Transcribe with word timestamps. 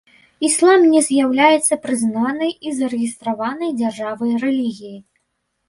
Іслам 0.47 0.85
не 0.93 1.01
з'яўляецца 1.07 1.79
прызнанай 1.83 2.51
і 2.69 2.75
зарэгістраванай 2.79 3.71
дзяржавай 3.85 4.35
рэлігіяй. 4.49 5.01